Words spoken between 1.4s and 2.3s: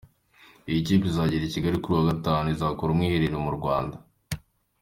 i Kigali kuri uyu wa